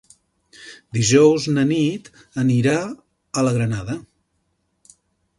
[0.97, 2.09] Dijous na Nit
[2.43, 2.73] anirà
[3.41, 3.99] a la Granada.